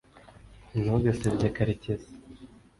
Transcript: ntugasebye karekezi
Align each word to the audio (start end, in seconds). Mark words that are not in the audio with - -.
ntugasebye 0.81 1.47
karekezi 1.55 2.09